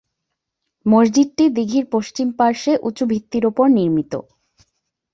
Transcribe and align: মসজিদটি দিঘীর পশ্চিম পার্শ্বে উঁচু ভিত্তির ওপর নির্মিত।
মসজিদটি 0.85 1.45
দিঘীর 1.57 1.85
পশ্চিম 1.91 2.27
পার্শ্বে 2.39 2.73
উঁচু 2.83 3.03
ভিত্তির 3.11 3.43
ওপর 3.45 3.65
নির্মিত। 3.77 4.13